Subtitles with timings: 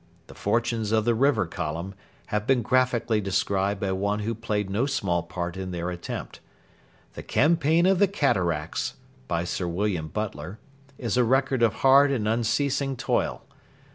[0.25, 1.93] The fortunes of the River Column
[2.33, 6.39] have been graphically described by one who played no small part in their attempt.
[7.13, 8.95] 'The Campaign of the Cataracts'
[9.27, 10.57] [By Sir William Butler]
[10.97, 13.43] is a record of hard and unceasing toil.